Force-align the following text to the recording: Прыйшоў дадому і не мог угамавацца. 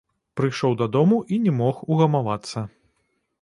Прыйшоў 0.39 0.71
дадому 0.79 1.19
і 1.35 1.39
не 1.45 1.53
мог 1.59 1.83
угамавацца. 1.97 2.65